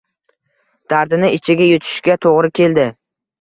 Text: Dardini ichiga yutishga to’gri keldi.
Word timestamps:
Dardini 0.93 1.29
ichiga 1.35 1.67
yutishga 1.67 2.17
to’gri 2.27 2.53
keldi. 2.63 2.89